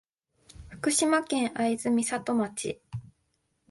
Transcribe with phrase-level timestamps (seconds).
[0.69, 2.81] 福島県会津美里町